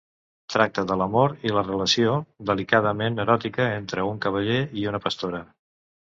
[0.51, 2.15] Tracta de l’amor i la relació
[2.51, 5.43] delicadament eròtica entre un cavaller i una pastora.